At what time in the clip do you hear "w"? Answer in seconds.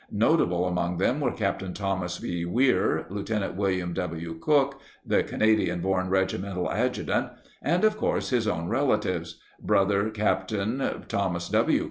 3.93-4.39, 11.49-11.79